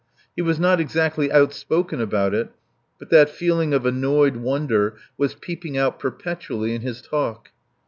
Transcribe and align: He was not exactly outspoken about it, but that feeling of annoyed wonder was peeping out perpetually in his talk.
He 0.35 0.41
was 0.41 0.59
not 0.59 0.79
exactly 0.79 1.31
outspoken 1.31 2.01
about 2.01 2.33
it, 2.33 2.49
but 2.97 3.11
that 3.11 3.29
feeling 3.29 3.71
of 3.71 3.85
annoyed 3.85 4.37
wonder 4.37 4.95
was 5.15 5.35
peeping 5.35 5.77
out 5.77 5.99
perpetually 5.99 6.73
in 6.73 6.81
his 6.81 7.03
talk. 7.03 7.51